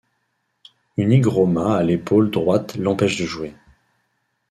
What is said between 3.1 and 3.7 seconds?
de jouer.